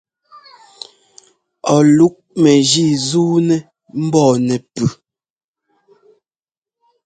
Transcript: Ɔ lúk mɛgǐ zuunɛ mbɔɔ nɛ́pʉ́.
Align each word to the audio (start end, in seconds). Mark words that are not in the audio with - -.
Ɔ 1.73 1.77
lúk 1.97 2.15
mɛgǐ 2.41 2.85
zuunɛ 3.07 3.57
mbɔɔ 4.05 4.31
nɛ́pʉ́. 4.47 4.87